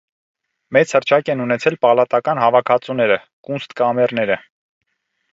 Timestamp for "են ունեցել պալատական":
1.33-2.41